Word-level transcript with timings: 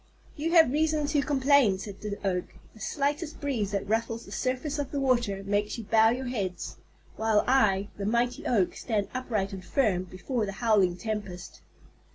"You 0.35 0.53
have 0.53 0.71
reason 0.71 1.05
to 1.05 1.21
complain," 1.21 1.77
said 1.77 2.01
the 2.01 2.17
Oak. 2.27 2.45
"The 2.73 2.79
slightest 2.79 3.39
breeze 3.39 3.69
that 3.69 3.87
ruffles 3.87 4.25
the 4.25 4.31
surface 4.31 4.79
of 4.79 4.89
the 4.89 4.99
water 4.99 5.43
makes 5.43 5.77
you 5.77 5.83
bow 5.83 6.09
your 6.09 6.25
heads, 6.25 6.77
while 7.17 7.43
I, 7.45 7.89
the 7.97 8.05
mighty 8.07 8.43
Oak, 8.47 8.75
stand 8.75 9.09
upright 9.13 9.53
and 9.53 9.63
firm 9.63 10.05
before 10.05 10.47
the 10.47 10.53
howling 10.53 10.97
tempest." 10.97 11.61